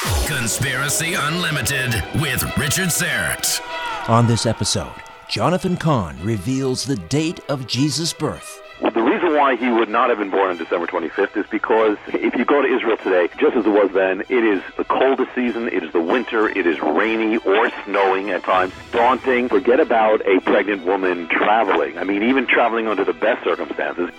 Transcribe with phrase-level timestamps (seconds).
[0.00, 3.60] Conspiracy Unlimited with Richard Syrett.
[4.08, 4.94] On this episode,
[5.26, 8.62] Jonathan Cahn reveals the date of Jesus' birth.
[8.80, 12.32] The reason why he would not have been born on December 25th is because if
[12.36, 15.66] you go to Israel today, just as it was then, it is the coldest season,
[15.66, 19.48] it is the winter, it is rainy or snowing at times, daunting.
[19.48, 21.98] Forget about a pregnant woman traveling.
[21.98, 24.10] I mean, even traveling under the best circumstances.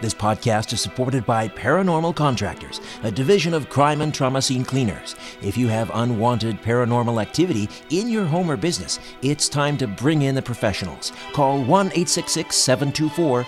[0.00, 5.14] This podcast is supported by Paranormal Contractors, a division of crime and trauma scene cleaners.
[5.42, 10.22] If you have unwanted paranormal activity in your home or business, it's time to bring
[10.22, 11.12] in the professionals.
[11.34, 13.46] Call 1 866 724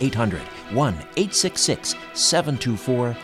[0.00, 0.40] 0800.
[0.40, 3.14] 1 866 724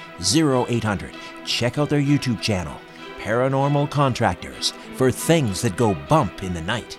[0.68, 1.14] 0800.
[1.46, 2.78] Check out their YouTube channel,
[3.18, 6.98] Paranormal Contractors, for things that go bump in the night.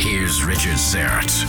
[0.00, 1.44] Here's Richard Syrett.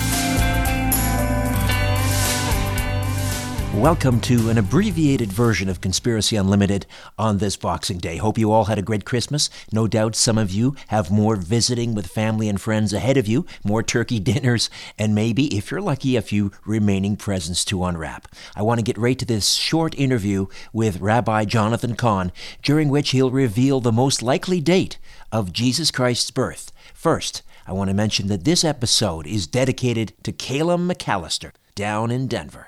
[3.76, 8.18] Welcome to an abbreviated version of Conspiracy Unlimited on this Boxing Day.
[8.18, 9.52] Hope you all had a great Christmas.
[9.72, 13.46] No doubt some of you have more visiting with family and friends ahead of you,
[13.64, 18.28] more turkey dinners, and maybe, if you're lucky, a few remaining presents to unwrap.
[18.56, 22.32] I want to get right to this short interview with Rabbi Jonathan Cahn,
[22.64, 24.98] during which he'll reveal the most likely date
[25.32, 26.72] of Jesus Christ's birth.
[26.96, 32.26] First, I want to mention that this episode is dedicated to Caleb McAllister down in
[32.26, 32.68] Denver.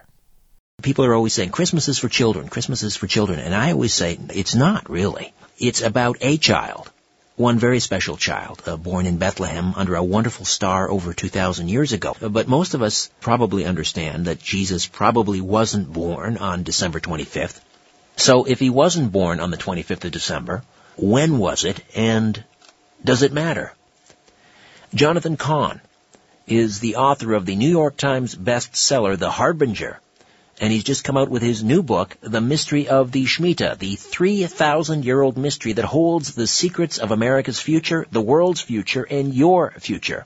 [0.83, 3.95] People are always saying Christmas is for children, Christmas is for children, and I always
[3.95, 5.33] say it's not really.
[5.57, 6.91] It's about a child,
[7.35, 11.93] one very special child, uh, born in Bethlehem under a wonderful star over 2,000 years
[11.93, 12.15] ago.
[12.19, 17.59] But most of us probably understand that Jesus probably wasn't born on December 25th.
[18.17, 20.61] So if he wasn't born on the 25th of December,
[20.95, 22.43] when was it, and
[23.03, 23.73] does it matter?
[24.93, 25.79] Jonathan Cahn
[26.47, 30.01] is the author of the New York Times bestseller, The Harbinger,
[30.59, 33.95] and he's just come out with his new book, The Mystery of the Shemitah, the
[33.95, 39.33] 3,000 year old mystery that holds the secrets of America's future, the world's future, and
[39.33, 40.25] your future.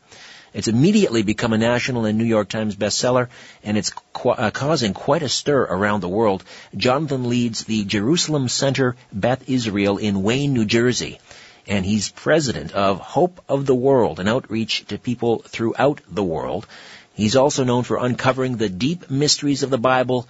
[0.51, 3.27] It's immediately become a national and New York Times bestseller,
[3.63, 6.43] and it's qu- uh, causing quite a stir around the world.
[6.75, 11.19] Jonathan leads the Jerusalem Center Beth Israel in Wayne, New Jersey,
[11.67, 16.67] and he's president of Hope of the World, an outreach to people throughout the world.
[17.13, 20.27] He's also known for uncovering the deep mysteries of the Bible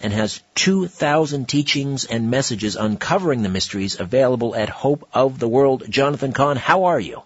[0.00, 5.84] and has 2,000 teachings and messages uncovering the mysteries available at Hope of the World.
[5.88, 7.22] Jonathan Cahn, how are you?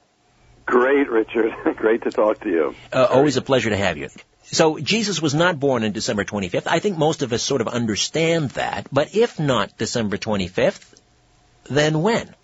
[0.67, 1.53] Great, Richard.
[1.77, 2.75] Great to talk to you.
[2.93, 4.11] Uh, always a pleasure to have you.
[4.43, 6.67] So Jesus was not born on December 25th.
[6.67, 8.87] I think most of us sort of understand that.
[8.93, 10.95] But if not December 25th,
[11.71, 12.35] then when?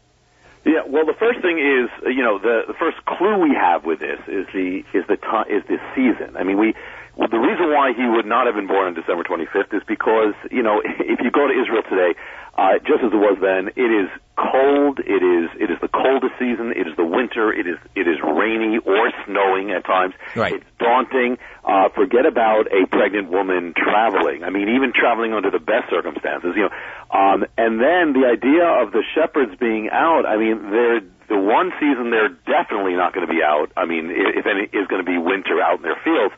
[0.64, 4.00] Yeah, well, the first thing is, you know, the the first clue we have with
[4.00, 6.36] this is the is the time is the season.
[6.36, 6.72] I mean, we
[7.16, 10.34] well, the reason why he would not have been born on December 25th is because,
[10.50, 12.19] you know, if you go to Israel today,
[12.58, 14.98] uh, just as it was then, it is cold.
[15.00, 16.72] It is it is the coldest season.
[16.74, 17.52] It is the winter.
[17.52, 20.14] It is it is rainy or snowing at times.
[20.34, 20.54] Right.
[20.54, 21.38] It's daunting.
[21.64, 24.44] Uh, forget about a pregnant woman traveling.
[24.44, 26.52] I mean, even traveling under the best circumstances.
[26.56, 26.74] You know,
[27.10, 30.26] um, and then the idea of the shepherds being out.
[30.26, 33.72] I mean, they're the one season they're definitely not going to be out.
[33.76, 36.34] I mean, if any is going to be winter out in their fields.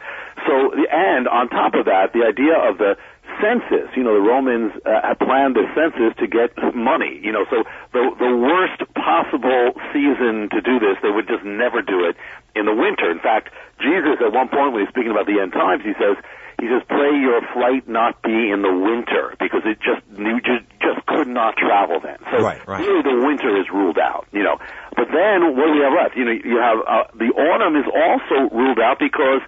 [0.47, 2.97] So, and on top of that, the idea of the
[3.41, 3.89] census.
[3.97, 7.21] You know, the Romans uh, had planned the census to get money.
[7.23, 11.83] You know, so the the worst possible season to do this, they would just never
[11.83, 12.17] do it
[12.55, 13.11] in the winter.
[13.11, 16.17] In fact, Jesus at one point when he's speaking about the end times, he says.
[16.59, 20.65] He says, "Pray your flight not be in the winter, because it just you just,
[20.81, 22.81] just could not travel then." So Right, right.
[22.81, 24.25] really, the winter is ruled out.
[24.33, 24.57] You know,
[24.97, 26.17] but then what do we have left?
[26.17, 29.45] You know, you have uh, the autumn is also ruled out because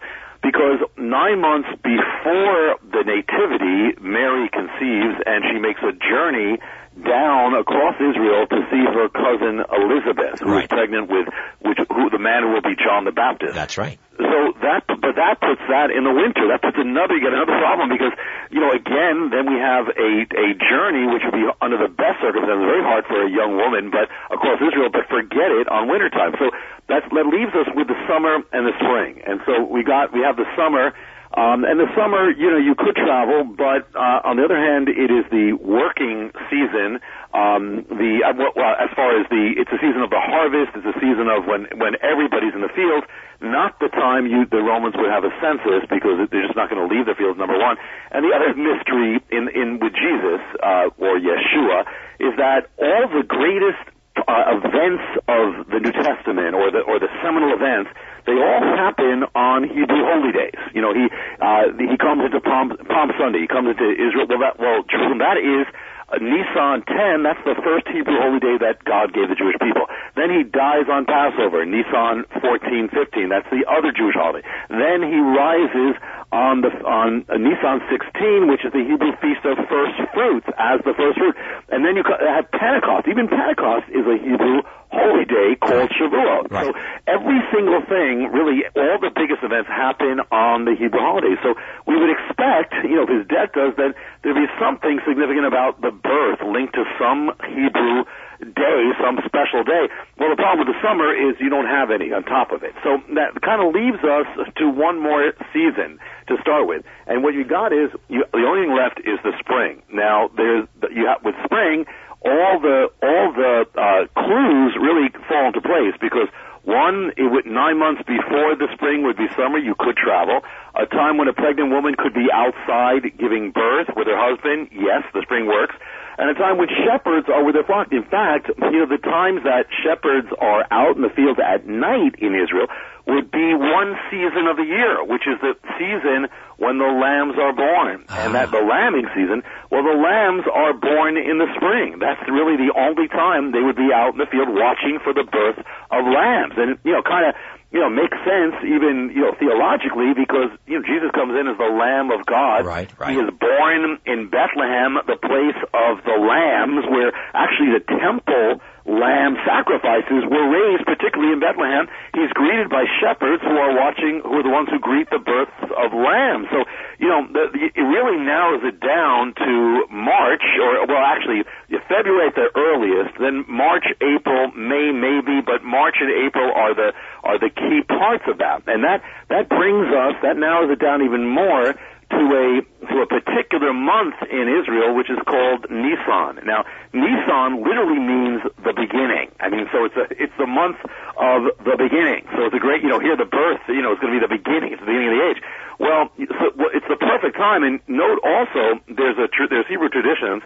[0.48, 6.56] because nine months before the nativity, Mary conceives and she makes a journey
[7.04, 10.68] down across Israel to see her cousin Elizabeth, who is Right.
[10.68, 11.26] pregnant with
[11.60, 13.54] which who the man who will be John the Baptist.
[13.54, 13.98] That's right.
[14.18, 16.50] So that, but that puts that in the winter.
[16.50, 18.10] That puts another, yet another problem because,
[18.50, 22.18] you know, again, then we have a, a journey which would be under the best
[22.18, 26.34] circumstances, very hard for a young woman, but across Israel, but forget it on wintertime.
[26.42, 26.50] So
[26.90, 29.22] that's, that leaves us with the summer and the spring.
[29.22, 30.98] And so we got, we have the summer,
[31.36, 34.88] um, and the summer, you know, you could travel, but uh, on the other hand,
[34.88, 37.04] it is the working season.
[37.36, 40.72] Um, the uh, well, as far as the, it's a season of the harvest.
[40.72, 43.04] It's a season of when when everybody's in the field.
[43.44, 46.80] Not the time you the Romans would have a census because they're just not going
[46.80, 47.36] to leave the fields.
[47.36, 47.76] Number one,
[48.10, 51.84] and the other mystery in in with Jesus uh, or Yeshua
[52.24, 53.84] is that all the greatest
[54.26, 57.92] uh, events of the New Testament or the or the seminal events,
[58.28, 60.60] they all happen on Hebrew holy days.
[60.76, 61.08] You know, he
[61.40, 63.40] uh, he comes into Palm Palm Sunday.
[63.40, 64.28] He comes into Israel.
[64.28, 65.18] Well, that well, Jerusalem.
[65.24, 65.64] That is.
[66.08, 69.84] Uh, Nisan 10, that's the first Hebrew holy day that God gave the Jewish people.
[70.16, 74.40] Then he dies on Passover, Nisan 14, 15, that's the other Jewish holiday.
[74.72, 76.00] Then he rises
[76.32, 80.80] on the on uh, Nisan 16, which is the Hebrew feast of first fruits, as
[80.88, 81.36] the first fruit.
[81.68, 83.04] And then you have Pentecost.
[83.04, 86.50] Even Pentecost is a Hebrew holy day called Shavuot.
[86.50, 86.66] Right.
[86.66, 86.72] So
[87.06, 91.38] every single thing, really, all the biggest events happen on the Hebrew holidays.
[91.42, 91.54] So
[91.86, 93.92] we would expect, you know, if his death does, then
[94.22, 98.04] there'd be something significant about the birth linked to some Hebrew
[98.38, 99.90] day, some special day.
[100.16, 102.74] Well, the problem with the summer is you don't have any on top of it.
[102.84, 104.26] So that kind of leaves us
[104.56, 105.98] to one more season
[106.28, 106.84] to start with.
[107.06, 109.82] And what you got is you, the only thing left is the spring.
[109.90, 111.84] Now, there's you have with spring
[112.24, 116.28] all the all the uh, clues really fall into place because
[116.68, 120.44] one, it would, nine months before the spring would be summer, you could travel.
[120.76, 125.00] A time when a pregnant woman could be outside giving birth with her husband, yes,
[125.14, 125.74] the spring works.
[126.18, 127.92] And a time when shepherds are with their flock.
[127.92, 132.18] In fact, you know, the times that shepherds are out in the field at night
[132.18, 132.66] in Israel
[133.06, 136.26] would be one season of the year, which is the season
[136.58, 138.04] when the lambs are born.
[138.10, 138.26] Ah.
[138.26, 142.02] And that the lambing season, well, the lambs are born in the spring.
[142.02, 145.24] That's really the only time they would be out in the field watching for the
[145.24, 145.62] birth
[145.94, 146.58] of lambs.
[146.58, 147.34] And, you know, kind of,
[147.70, 151.58] you know, makes sense even, you know, theologically because, you know, Jesus comes in as
[151.58, 152.64] the Lamb of God.
[152.64, 153.12] Right, right.
[153.12, 159.36] He is born in Bethlehem, the place of the lambs, where actually the temple lamb
[159.44, 161.86] sacrifices were raised, particularly in Bethlehem.
[162.16, 165.60] He's greeted by shepherds who are watching, who are the ones who greet the births
[165.60, 166.48] of lambs.
[166.48, 166.64] So,
[166.96, 171.44] you know, the, the, it really narrows it down to March, or, well, actually,
[171.88, 176.92] February at the earliest, then March, April, May, maybe, but March and April are the,
[177.24, 178.62] are the key parts of that.
[178.68, 181.74] And that, that brings us, that narrows it down even more
[182.10, 182.48] to a
[182.88, 186.40] to a particular month in Israel, which is called Nisan.
[186.44, 189.28] Now, Nisan literally means the beginning.
[189.40, 190.80] I mean, so it's a it's the month
[191.20, 192.24] of the beginning.
[192.32, 194.24] So it's a great, you know, here the birth, you know, is going to be
[194.24, 194.72] the beginning.
[194.72, 195.40] It's the beginning of the age.
[195.78, 197.62] Well, so it's the perfect time.
[197.62, 200.42] And note also, there's a there's Hebrew traditions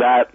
[0.00, 0.32] that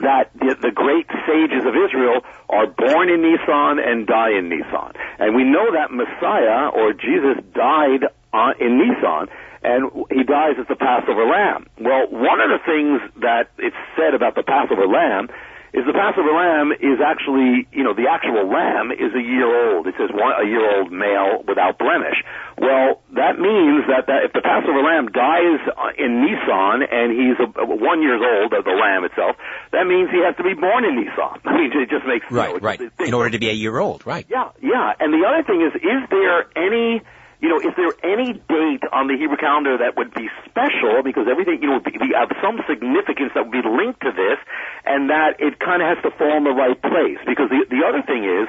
[0.00, 4.96] that the, the great sages of Israel are born in Nisan and die in Nisan.
[5.20, 9.28] And we know that Messiah or Jesus died uh, in Nisan
[9.62, 11.66] and he dies as the Passover lamb.
[11.78, 15.28] Well, one of the things that it's said about the Passover lamb
[15.72, 19.86] is the Passover lamb is actually, you know, the actual lamb is a year old.
[19.86, 22.18] It says one, a year old male without blemish.
[22.58, 27.38] Well, that means that, that if the Passover lamb dies uh, in Nisan and he's
[27.38, 29.36] a, a one years old, the lamb itself,
[29.70, 31.38] that means he has to be born in Nisan.
[31.46, 32.80] I mean, it just makes you know, Right, right.
[33.06, 34.26] In order to be a year old, right.
[34.28, 34.98] yeah, yeah.
[34.98, 36.98] And the other thing is, is there any,
[37.40, 41.24] you know, is there any date on the Hebrew calendar that would be special because
[41.24, 44.36] everything, you know, would be, be- have some significance that would be linked to this,
[44.84, 47.18] and that it kind of has to fall in the right place?
[47.24, 48.44] Because the the other thing is,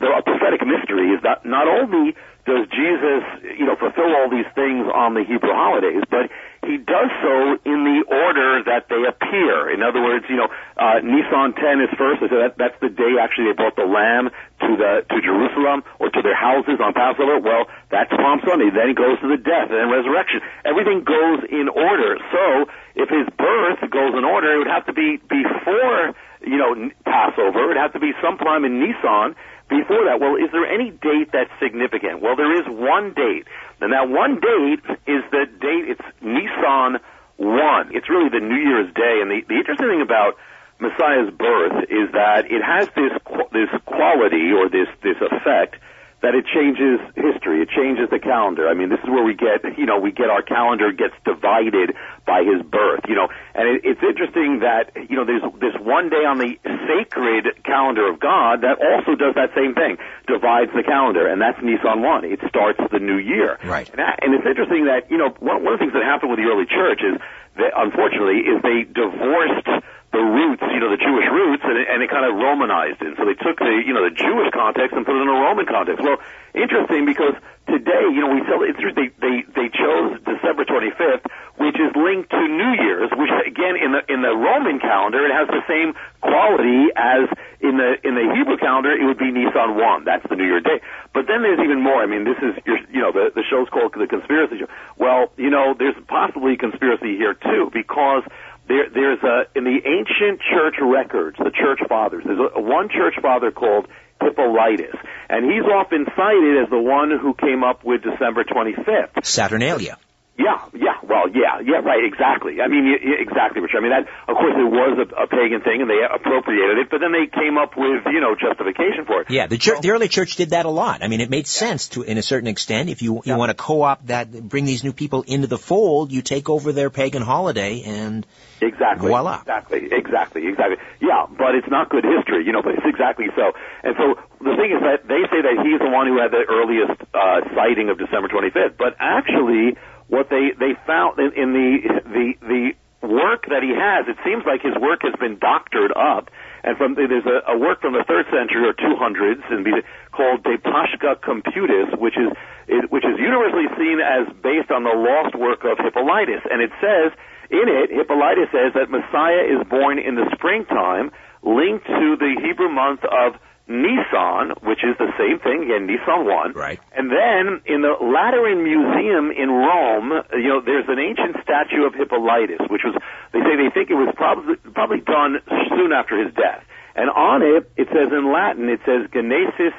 [0.00, 2.16] the a prophetic mystery is that not only
[2.48, 3.22] does Jesus,
[3.60, 6.32] you know, fulfill all these things on the Hebrew holidays, but
[6.66, 9.72] he does so in the order that they appear.
[9.72, 13.16] In other words, you know, uh, Nisan 10 is first, so that, that's the day
[13.16, 14.28] actually they brought the lamb
[14.60, 17.40] to the to Jerusalem or to their houses on Passover.
[17.40, 18.68] Well, that's Palm Sunday.
[18.68, 20.44] Then he goes to the death and then resurrection.
[20.68, 22.20] Everything goes in order.
[22.28, 26.12] So if his birth goes in order, it would have to be before
[26.44, 26.76] you know
[27.08, 27.64] Passover.
[27.64, 29.32] It would have to be sometime in Nisan
[29.70, 30.18] before that.
[30.20, 32.20] Well, is there any date that's significant?
[32.20, 33.46] Well, there is one date,
[33.80, 35.86] and that one date is the date.
[35.94, 36.98] It's Nisan
[37.38, 37.94] one.
[37.94, 40.36] It's really the New Year's Day, and the, the interesting thing about
[40.80, 43.12] Messiah's birth is that it has this
[43.52, 45.76] this quality or this this effect
[46.22, 47.62] that it changes history.
[47.62, 48.68] It changes the calendar.
[48.68, 51.96] I mean, this is where we get, you know, we get our calendar gets divided
[52.26, 56.10] by his birth, you know, and it, it's interesting that, you know, there's this one
[56.10, 59.96] day on the sacred calendar of God that also does that same thing,
[60.28, 62.24] divides the calendar, and that's Nisan 1.
[62.24, 63.58] It starts the new year.
[63.64, 63.88] Right.
[63.88, 66.30] And, that, and it's interesting that, you know, one, one of the things that happened
[66.30, 67.16] with the early church is
[67.56, 69.68] that, unfortunately, is they divorced
[70.12, 73.14] the roots, you know, the Jewish roots, and it, and it kind of Romanized it.
[73.16, 75.66] So they took the, you know, the Jewish context and put it in a Roman
[75.66, 76.02] context.
[76.02, 76.18] Well,
[76.54, 77.34] interesting because
[77.70, 78.74] today, you know, we celebrate.
[78.74, 81.24] They they they chose December 25th,
[81.62, 85.30] which is linked to New Year's, which again in the in the Roman calendar it
[85.30, 89.76] has the same quality as in the in the Hebrew calendar it would be Nisan
[89.78, 90.04] 1.
[90.04, 90.80] That's the New Year day.
[91.14, 92.02] But then there's even more.
[92.02, 94.70] I mean, this is your, you know, the the show's called the conspiracy show.
[94.98, 98.24] Well, you know, there's possibly conspiracy here too because
[98.70, 102.22] there, there's a in the ancient church records, the church fathers.
[102.24, 103.88] There's a, one church father called
[104.22, 104.94] Hippolytus,
[105.28, 109.26] and he's often cited as the one who came up with December 25th.
[109.26, 109.98] Saturnalia.
[110.38, 112.62] Yeah, yeah, well, yeah, yeah, right, exactly.
[112.62, 113.78] I mean, exactly, Richard.
[113.78, 116.88] I mean, that, of course, it was a, a pagan thing, and they appropriated it,
[116.90, 119.30] but then they came up with, you know, justification for it.
[119.30, 121.02] Yeah, the church, the early church did that a lot.
[121.02, 122.88] I mean, it made sense to, in a certain extent.
[122.88, 126.22] If you you want to co-opt that, bring these new people into the fold, you
[126.22, 128.26] take over their pagan holiday, and
[128.62, 129.08] Exactly.
[129.08, 129.40] Voila.
[129.40, 129.88] Exactly.
[129.92, 130.46] Exactly.
[130.46, 130.76] Exactly.
[131.00, 132.62] Yeah, but it's not good history, you know.
[132.62, 133.52] But it's exactly so.
[133.82, 136.44] And so the thing is that they say that he's the one who had the
[136.48, 139.76] earliest uh, sighting of December 25th, but actually,
[140.10, 141.70] what they they found in, in the
[142.04, 142.62] the the
[143.06, 146.28] work that he has, it seems like his work has been doctored up.
[146.60, 149.64] And from there's a, a work from the third century or 200s and
[150.12, 152.28] called De Pascha Computus, which is
[152.68, 156.74] it, which is universally seen as based on the lost work of Hippolytus, and it
[156.82, 157.16] says
[157.50, 161.10] in it, Hippolytus says that Messiah is born in the springtime,
[161.42, 163.40] linked to the Hebrew month of
[163.70, 166.52] Nisan, which is the same thing again, Nissan one.
[166.52, 166.80] Right.
[166.92, 171.94] And then in the Lateran Museum in Rome, you know, there's an ancient statue of
[171.94, 172.98] Hippolytus, which was
[173.32, 175.38] they say they think it was probably probably done
[175.70, 176.66] soon after his death.
[176.94, 179.72] And on it, it says in Latin, it says Genesis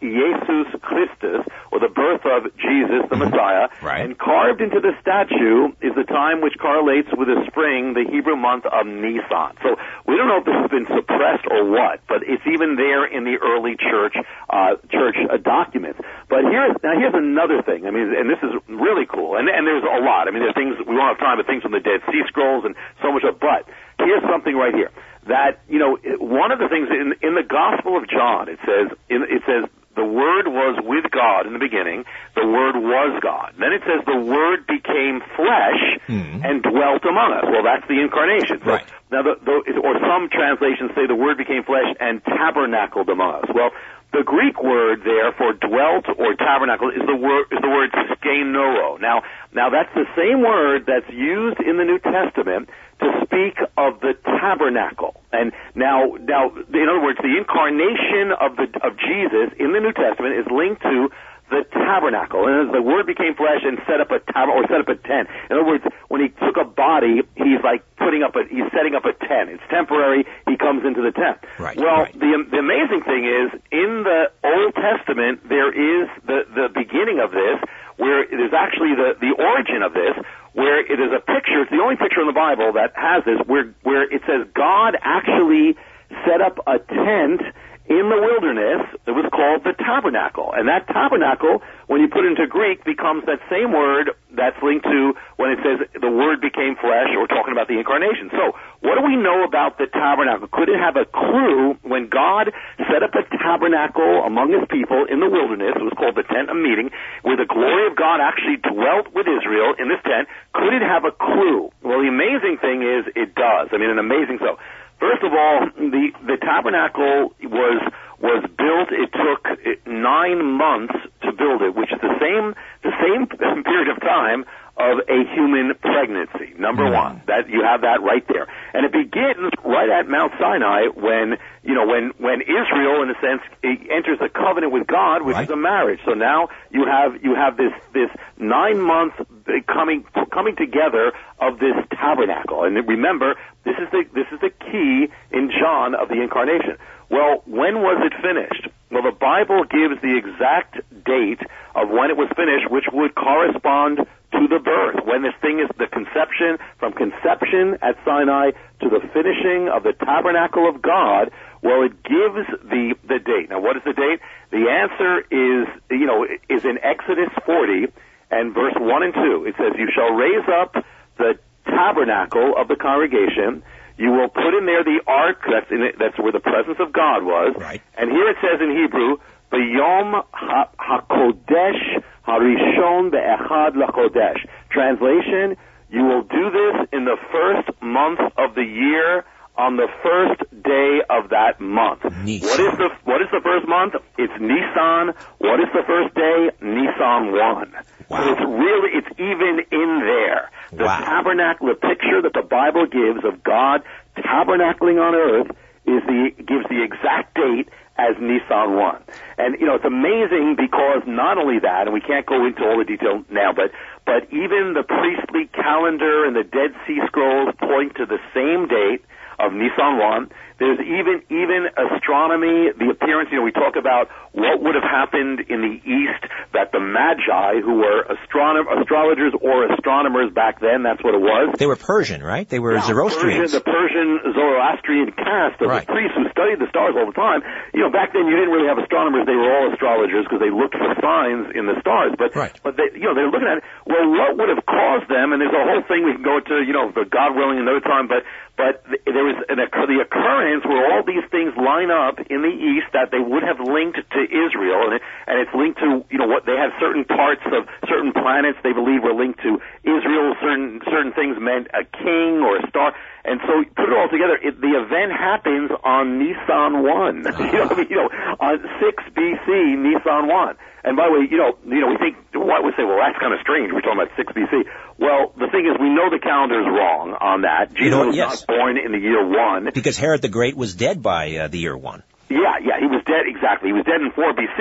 [0.00, 3.68] Jesus Christus, or the birth of Jesus, the Messiah.
[3.82, 4.04] Right.
[4.04, 8.36] And carved into the statue is the time which correlates with the spring, the Hebrew
[8.36, 9.54] month of Nisan.
[9.62, 13.06] So we don't know if this has been suppressed or what, but it's even there
[13.06, 14.16] in the early church
[14.50, 16.00] uh, church uh, documents.
[16.28, 17.86] But here's now here's another thing.
[17.86, 19.36] I mean, and this is really cool.
[19.36, 20.28] And and there's a lot.
[20.28, 22.64] I mean, there's things we won't have time, but things from the Dead Sea Scrolls
[22.64, 23.22] and so much.
[23.24, 24.90] Of, but here's something right here
[25.28, 28.96] that you know one of the things in in the Gospel of John it says
[29.08, 29.64] in, it says
[29.98, 32.04] the Word was with God in the beginning.
[32.38, 33.54] The Word was God.
[33.58, 36.38] Then it says the Word became flesh hmm.
[36.46, 37.50] and dwelt among us.
[37.50, 38.62] Well, that's the incarnation.
[38.62, 38.86] So, Right.
[39.10, 43.50] Now, the, the, or some translations say the Word became flesh and tabernacled among us.
[43.52, 43.70] Well,
[44.12, 49.00] the Greek word there for dwelt or tabernacle is the word is the word skenoro.
[49.00, 49.22] Now,
[49.52, 54.14] now that's the same word that's used in the New Testament to speak of the
[54.24, 55.20] tabernacle.
[55.32, 59.92] And now, now, in other words, the incarnation of the of Jesus in the New
[59.92, 61.10] Testament is linked to
[61.50, 62.46] the tabernacle.
[62.46, 64.96] And as the word became flesh and set up a tab or set up a
[64.96, 65.28] tent.
[65.50, 68.94] In other words, when he took a body, he's like putting up a he's setting
[68.94, 69.50] up a tent.
[69.50, 70.24] It's temporary.
[70.46, 71.38] He comes into the tent.
[71.58, 72.12] Right, Well, right.
[72.12, 77.30] the the amazing thing is in the Old Testament there is the the beginning of
[77.32, 77.58] this
[77.96, 80.14] where it is actually the the origin of this
[80.54, 81.62] where it is a picture.
[81.62, 84.96] It's the only picture in the Bible that has this where where it says God
[85.02, 85.76] actually
[86.24, 87.42] set up a tent
[87.88, 88.84] in the wilderness.
[89.08, 90.52] It was called the tabernacle.
[90.52, 94.84] And that tabernacle, when you put it into Greek, becomes that same word that's linked
[94.84, 98.28] to when it says the word became flesh or talking about the incarnation.
[98.30, 98.52] So,
[98.84, 100.46] what do we know about the tabernacle?
[100.52, 102.52] Could it have a clue when God
[102.92, 105.74] set up a tabernacle among his people in the wilderness?
[105.74, 106.92] It was called the tent of meeting,
[107.24, 110.28] where the glory of God actually dwelt with Israel in this tent.
[110.52, 111.72] Could it have a clue?
[111.80, 113.72] Well, the amazing thing is it does.
[113.72, 114.60] I mean, an amazing so.
[115.00, 117.80] First of all, the the tabernacle was
[118.20, 118.90] was built.
[118.90, 123.26] It took nine months to build it, which is the same the same
[123.64, 124.44] period of time
[124.78, 126.54] of a human pregnancy.
[126.56, 126.94] Number hmm.
[126.94, 131.36] one, that you have that right there, and it begins right at Mount Sinai when
[131.62, 135.44] you know when when Israel, in a sense, enters a covenant with God, which Right.
[135.44, 136.00] is a marriage.
[136.04, 141.58] So now you have you have this this nine month uh, coming coming together of
[141.58, 142.64] this tabernacle.
[142.64, 146.78] And remember, this is the this is the key in John of the incarnation.
[147.10, 148.68] Well, when was it finished?
[148.90, 151.40] Well, the Bible gives the exact date
[151.74, 154.06] of when it was finished, which would correspond
[154.38, 155.04] to the birth.
[155.04, 159.92] When this thing is the conception, from conception at Sinai to the finishing of the
[159.92, 161.30] tabernacle of God,
[161.62, 163.50] well, it gives the, the date.
[163.50, 164.20] Now, what is the date?
[164.50, 167.90] The answer is, you know, is in Exodus 40
[168.30, 169.44] and verse 1 and 2.
[169.46, 170.74] It says, You shall raise up
[171.18, 173.62] the tabernacle of the congregation.
[173.98, 175.42] You will put in there the ark.
[175.50, 177.56] That's in it, that's where the presence of God was.
[177.58, 177.82] Right.
[177.96, 179.18] And here it says in Hebrew,
[179.56, 184.46] Yom HaKodesh Harishon Be'echad LaKodesh.
[184.70, 185.56] Translation,
[185.90, 189.24] you will do this in the first month of the year
[189.56, 192.04] on the first day of that month.
[192.04, 193.94] What is the what is the first month?
[194.16, 195.14] It's Nisan.
[195.38, 196.50] What is the first day?
[196.62, 197.72] Nisan one.
[198.08, 198.22] Wow.
[198.22, 200.50] So it's really it's even in there.
[200.70, 201.00] The Wow.
[201.00, 203.82] tabernacle, the picture that the Bible gives of God
[204.16, 205.48] tabernacling on earth
[205.86, 209.02] is the gives the exact date as Nissan one.
[209.36, 212.78] And you know, it's amazing because not only that, and we can't go into all
[212.78, 213.72] the detail now, but
[214.06, 219.04] but even the priestly calendar and the Dead Sea Scrolls point to the same date
[219.38, 220.30] of Nissan one.
[220.58, 223.30] There's even even astronomy, the appearance.
[223.30, 226.22] You know, we talk about what would have happened in the East
[226.52, 231.54] that the Magi, who were astronom- astrologers or astronomers back then, that's what it was.
[231.58, 232.48] They were Persian, right?
[232.48, 233.52] They were Persian, Zoroastrians.
[233.52, 235.86] the Persian Zoroastrian caste of Right.
[235.86, 237.42] the priests who studied the stars all the time.
[237.72, 240.50] You know, back then you didn't really have astronomers; they were all astrologers because they
[240.50, 242.18] looked for signs in the stars.
[242.18, 242.54] But Right.
[242.66, 245.30] but they, you know, they're looking at well, what would have caused them?
[245.32, 247.80] And there's a whole thing we can go to, you know, the God willing another
[247.80, 248.08] time.
[248.10, 248.24] But
[248.58, 252.88] but there was an, the occurrence where all these things line up in the east
[252.92, 256.26] that they would have linked to Israel, and, it, and it's linked to you know
[256.26, 260.34] what they have certain parts of certain planets they believe were linked to Israel.
[260.40, 264.38] Certain certain things meant a king or a star, and so put it all together.
[264.40, 267.26] It, the event happens on Nisan one.
[267.52, 268.08] you know, you know,
[268.40, 270.56] on six BC, Nisan one.
[270.88, 273.18] And by the way, you know, you know, we think what we say, well, that's
[273.20, 273.68] kind of strange.
[273.72, 274.64] We're talking about six BC.
[274.96, 277.74] Well, the thing is, we know the calendar is wrong on that.
[277.74, 278.40] Jesus know was Yes.
[278.48, 279.68] not born in the year one.
[279.74, 282.02] because Herod the Great was dead by uh, the year one.
[282.28, 283.72] Yeah, yeah, he was dead, exactly.
[283.72, 284.60] He was dead in 4 BC,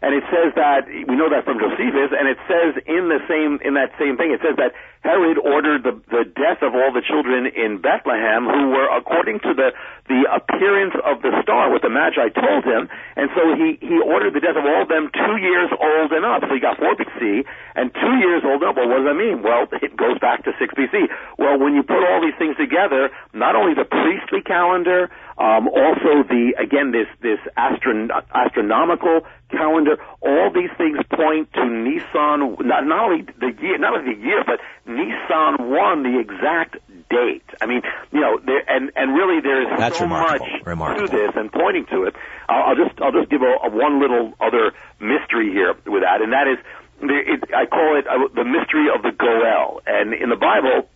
[0.00, 3.60] and it says that, we know that from Josephus, and it says in the same,
[3.60, 4.72] in that same thing, it says that
[5.04, 9.52] Herod ordered the, the death of all the children in Bethlehem who were according to
[9.52, 9.74] the,
[10.08, 12.88] the appearance of the star, what the Magi told him,
[13.18, 16.24] and so he, he ordered the death of all of them two years old and
[16.24, 16.46] up.
[16.48, 17.44] So he got 4 BC,
[17.76, 18.80] and two years old and up.
[18.80, 19.42] Well, what does that mean?
[19.42, 21.12] Well, it goes back to 6 BC.
[21.36, 26.22] Well, when you put all these things together, not only the priestly calendar, um, also
[26.30, 29.96] the again this this astron- astronomical calendar.
[30.20, 32.64] All these things point to Nissan.
[32.64, 36.76] Not, not only the year, not only the year, but Nissan one, the exact
[37.10, 37.44] date.
[37.60, 40.46] I mean, you know, there, and and really there is That's so remarkable.
[40.46, 41.08] much Remarkable.
[41.08, 42.14] to this and pointing to it.
[42.48, 46.22] I'll, I'll just I'll just give a, a one little other mystery here with that,
[46.22, 46.58] and that is.
[47.00, 50.88] the- It, I call it uh, the mystery of the Goel, and in the Bible,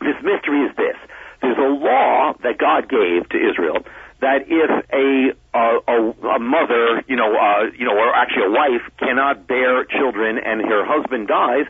[0.00, 0.96] this mystery is this:
[1.40, 3.78] there's a law that God gave to Israel
[4.20, 8.50] that if a a, a, a mother, you know, uh, you know, or actually a
[8.50, 11.66] wife cannot bear children and her husband dies,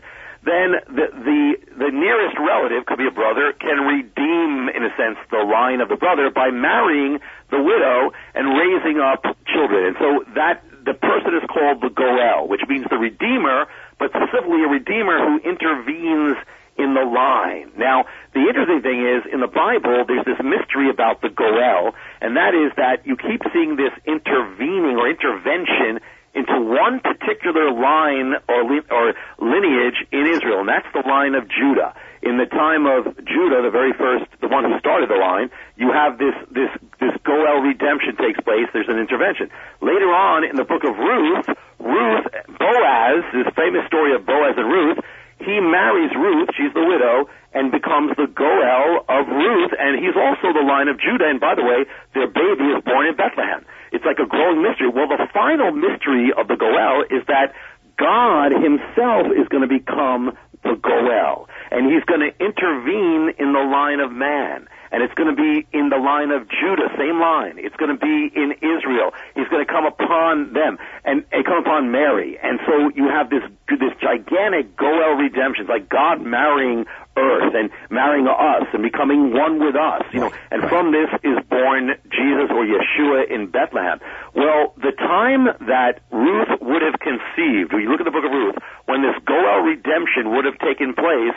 [0.47, 1.41] then the the
[1.77, 5.89] the nearest relative could be a brother can redeem, in a sense, the line of
[5.89, 7.19] the brother by marrying
[7.51, 9.91] the widow and raising up children.
[9.91, 13.67] And so that the person is called the Goel, which means the redeemer,
[13.99, 16.39] but specifically a redeemer who intervenes
[16.79, 17.73] in the line.
[17.77, 22.37] Now, the interesting thing is, in the Bible, there's this mystery about the Goel, and
[22.37, 26.01] that is that you keep seeing this intervening or intervention
[26.37, 28.61] into one particular line or,
[28.93, 29.05] or
[29.41, 31.97] lineage in Israel, and that's the line of Judah.
[32.21, 35.89] In the time of Judah, the very first, the one who started the line, you
[35.97, 36.69] have this this
[37.01, 38.69] this Goel redemption takes place.
[38.73, 39.49] There's an intervention.
[39.81, 41.49] Later on in the book of Ruth,
[41.81, 44.99] Ruth Boaz, this famous story of Boaz and Ruth,
[45.47, 50.53] he marries Ruth, she's the widow, and becomes the Goel of Ruth, and he's also
[50.53, 51.31] the line of Judah.
[51.31, 53.65] And by the way, their baby is born in Bethlehem.
[53.93, 54.91] It's like a growing mystery.
[54.91, 57.55] Well, the final mystery of the Goel is that
[57.97, 63.65] God himself is going to become the Goel, and he's going to intervene in the
[63.65, 64.69] line of man.
[64.93, 67.59] And it's going to be in the line of Judah, same line.
[67.59, 69.13] It's going to be in Israel.
[69.35, 72.39] He's going to come upon them and, and come upon Mary.
[72.43, 77.71] And so you have this this gigantic Goel redemption, it's like God marrying earth and
[77.91, 80.03] marrying us and becoming one with us.
[80.13, 84.01] You know, and from this is born Jesus or Yeshua in Bethlehem.
[84.35, 88.31] Well, the time that Ruth would have conceived, when you look at the book of
[88.31, 91.35] Ruth, when this Goel redemption would have taken place,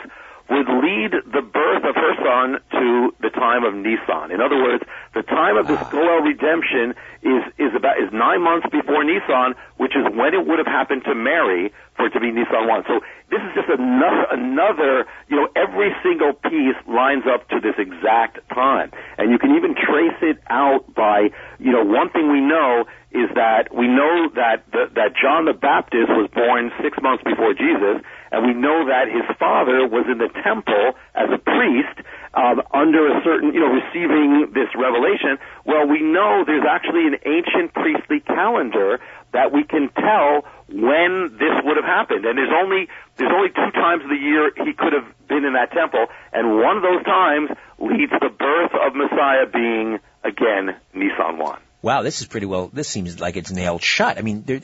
[0.50, 4.34] would lead the birth of her son to the time of Nisan.
[4.34, 4.82] In other words,
[5.14, 5.90] the time of this ah.
[5.90, 10.58] Goel redemption is is about is nine months before Nisan, which is when it would
[10.58, 12.84] have happened to Mary for it to be Nisan 1.
[12.88, 17.76] So this is just another, another, you know, every single piece lines up to this
[17.78, 18.90] exact time.
[19.18, 23.28] And you can even trace it out by, you know, one thing we know is
[23.34, 28.00] that we know that the, that John the Baptist was born six months before Jesus,
[28.32, 33.10] and we know that his father was in the temple as a priest um, under
[33.10, 35.38] a certain, you know, receiving this revelation.
[35.64, 39.00] Well, we know there's actually an ancient priestly calendar
[39.32, 42.24] that we can tell when this would have happened.
[42.24, 45.54] And there's only there's only two times of the year he could have been in
[45.54, 50.76] that temple, and one of those times leads to the birth of Messiah being again
[50.94, 51.60] Nisan one.
[51.82, 52.68] Wow, this is pretty well.
[52.70, 54.18] This seems like it's nailed shut.
[54.18, 54.60] I mean, there,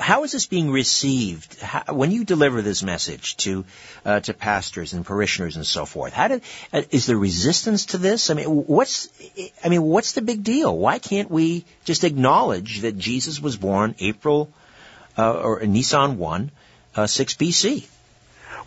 [0.00, 3.64] how is this being received how, when you deliver this message to
[4.04, 6.12] uh, to pastors and parishioners and so forth?
[6.12, 8.30] How did uh, is there resistance to this?
[8.30, 9.08] I mean, what's
[9.64, 10.76] I mean, what's the big deal?
[10.76, 14.48] Why can't we just acknowledge that Jesus was born April
[15.18, 16.52] uh, or Nisan one,
[16.94, 17.88] uh, six BC?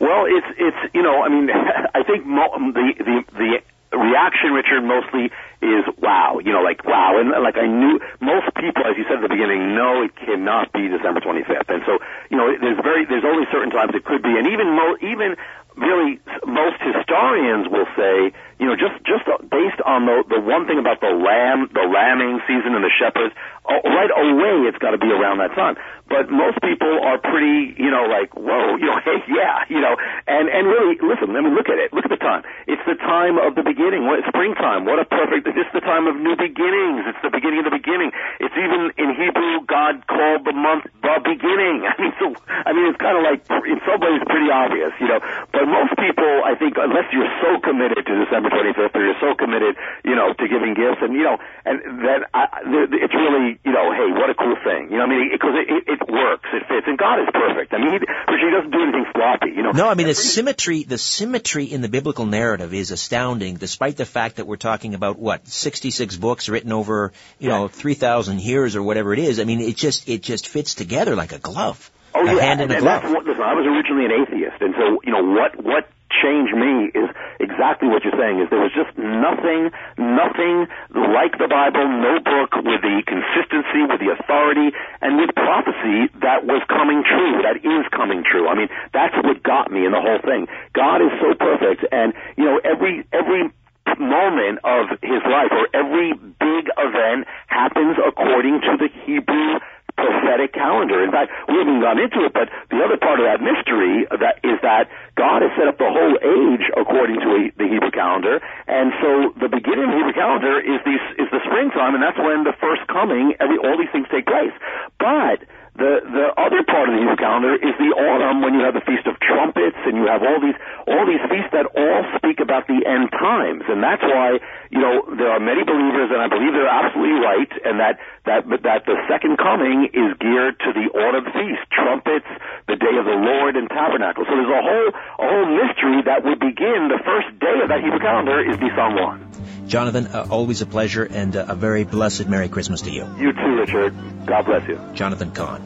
[0.01, 1.49] Well, it's it's you know, I mean,
[1.95, 3.61] I think mo- the the
[3.91, 5.31] the reaction, Richard, mostly
[5.61, 6.39] is wow.
[6.43, 9.33] You know, like wow, and like I knew most people, as you said at the
[9.33, 13.45] beginning, know it cannot be December 25th, and so you know, there's very there's only
[13.51, 15.35] certain times it could be, and even mo- even
[15.77, 20.79] really most historians will say, you know, just just based on the the one thing
[20.79, 23.35] about the lamb, the lambing season and the shepherds,
[23.69, 25.77] right away it's got to be around that time.
[26.09, 29.93] But most people are pretty, you know, like, whoa, you know, hey, yeah, you know,
[30.25, 32.41] and and really, listen, I mean, look at it, look at the time.
[32.65, 34.09] It's the time of the beginning.
[34.09, 34.85] What springtime?
[34.85, 35.45] What a perfect!
[35.49, 37.09] It's just the time of new beginnings.
[37.09, 38.13] It's the beginning of the beginning.
[38.39, 41.85] It's even in Hebrew, God called the month the beginning.
[41.89, 45.09] I mean, so I mean, it's kind of like in some ways pretty obvious, you
[45.09, 45.19] know.
[45.51, 49.35] But most people, I think, unless you're so committed to December 25th, or you're so
[49.35, 53.73] committed, you know, to giving gifts, and you know, and then I, it's really, you
[53.73, 55.03] know, hey, what a cool thing, you know.
[55.03, 57.73] I mean, because it, it, it works, it fits, and God is perfect.
[57.73, 59.71] I mean, he, he doesn't do anything sloppy, you know.
[59.71, 64.05] No, I mean the symmetry, the symmetry in the biblical narrative is astounding, despite the
[64.05, 68.83] fact that we're talking about what 66 books written over, you know, 3,000 years or
[68.83, 69.39] whatever it is.
[69.39, 71.91] I mean, it just it just fits together like a glove.
[72.15, 73.03] Oh a yeah, hand in and, a glove.
[73.03, 75.89] What, listen, I was originally an atheist, and so you know what what
[76.21, 78.39] changed me is exactly what you're saying.
[78.39, 83.99] Is there was just nothing, nothing like the Bible, no book with the consistency, with
[84.03, 88.47] the authority, and with prophecy that was coming true, that is coming true.
[88.47, 90.47] I mean, that's what got me in the whole thing.
[90.75, 93.51] God is so perfect, and you know every every
[93.97, 99.59] moment of his life or every big event happens according to the Hebrew
[99.99, 101.03] prophetic calendar.
[101.03, 104.39] In fact, we haven't gone into it, but the other part of that mystery that
[104.43, 108.39] is that God has set up the whole age according to a, the Hebrew calendar,
[108.67, 112.19] and so the beginning of the Hebrew calendar is the is the springtime, and that's
[112.19, 114.55] when the first coming, every all these things take place.
[114.97, 115.43] But
[115.79, 118.83] the the other part of the Hebrew calendar is the autumn when you have the
[118.83, 122.67] Feast of Trumpets and you have all these all these feasts that all speak about
[122.67, 126.51] the end times, and that's why you know there are many believers, and I believe
[126.51, 127.95] they're absolutely right, and that
[128.27, 132.27] that that the second coming is geared to the autumn feast, trumpets,
[132.67, 134.27] the day of the Lord, and tabernacle.
[134.27, 137.79] So there's a whole a whole mystery that would begin the first day of that
[137.79, 139.28] Hebrew calendar is Nisan one.
[139.69, 143.07] Jonathan, uh, always a pleasure and uh, a very blessed Merry Christmas to you.
[143.19, 143.93] You too, Richard.
[144.25, 144.81] God bless you.
[144.93, 145.61] Jonathan Cahn.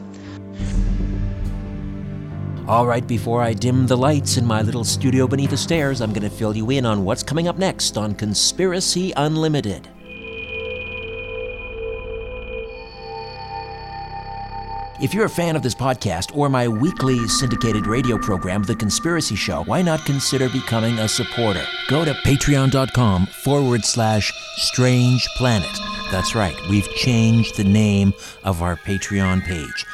[2.68, 6.12] All right, before I dim the lights in my little studio beneath the stairs, I'm
[6.12, 9.88] going to fill you in on what's coming up next on Conspiracy Unlimited.
[15.00, 19.34] If you're a fan of this podcast or my weekly syndicated radio program, The Conspiracy
[19.34, 21.64] Show, why not consider becoming a supporter?
[21.88, 25.76] Go to patreon.com forward slash strange planet.
[26.12, 28.12] That's right, we've changed the name
[28.44, 29.84] of our Patreon page.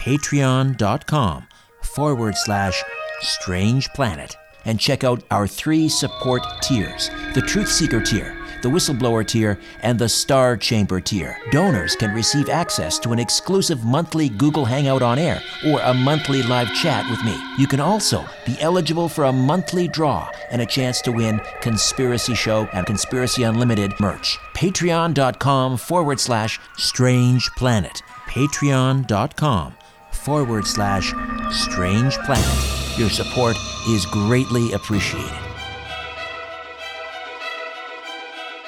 [0.00, 1.46] Patreon.com
[1.82, 2.82] forward slash
[3.20, 4.36] strange planet.
[4.64, 9.98] And check out our three support tiers the Truth Seeker tier the Whistleblower tier, and
[9.98, 11.38] the Star Chamber tier.
[11.50, 16.42] Donors can receive access to an exclusive monthly Google Hangout on air or a monthly
[16.42, 17.36] live chat with me.
[17.58, 22.34] You can also be eligible for a monthly draw and a chance to win Conspiracy
[22.34, 24.38] Show and Conspiracy Unlimited merch.
[24.54, 28.02] Patreon.com forward slash Strange Planet.
[28.28, 29.74] Patreon.com
[30.12, 31.14] forward slash
[31.50, 32.98] Strange Planet.
[32.98, 33.56] Your support
[33.88, 35.47] is greatly appreciated.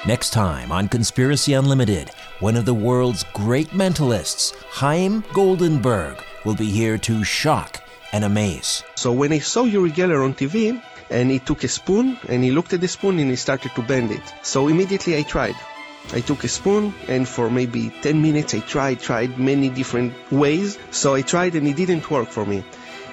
[0.03, 2.09] Next time on Conspiracy Unlimited,
[2.39, 7.79] one of the world's great mentalists, Chaim Goldenberg, will be here to shock
[8.11, 8.83] and amaze.
[8.95, 12.49] So when I saw Uri Geller on TV, and he took a spoon, and he
[12.49, 14.23] looked at the spoon, and he started to bend it.
[14.41, 15.53] So immediately I tried.
[16.11, 20.79] I took a spoon, and for maybe 10 minutes I tried, tried many different ways.
[20.89, 22.63] So I tried, and it didn't work for me.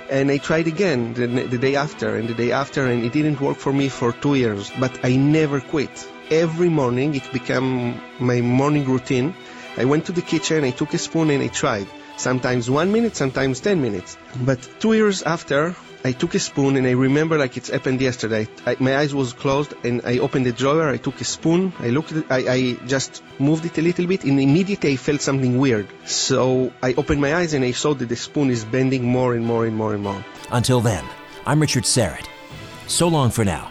[0.09, 3.43] And I tried again the, the day after and the day after, and it didn't
[3.43, 4.73] work for me for two years.
[4.81, 6.09] But I never quit.
[6.31, 9.35] Every morning, it became my morning routine.
[9.77, 11.87] I went to the kitchen, I took a spoon, and I tried.
[12.17, 14.19] Sometimes one minute, sometimes ten minutes.
[14.45, 18.47] But two years after, I took a spoon and I remember like it's happened yesterday.
[18.67, 20.89] I, my eyes was closed and I opened the drawer.
[20.89, 21.73] I took a spoon.
[21.81, 22.13] I looked.
[22.31, 25.89] I, I just moved it a little bit and immediately I felt something weird.
[26.05, 29.45] So I opened my eyes and I saw that the spoon is bending more and
[29.45, 30.25] more and more and more.
[30.51, 31.05] Until then,
[31.47, 32.27] I'm Richard Syrett.
[32.87, 33.71] So long for now.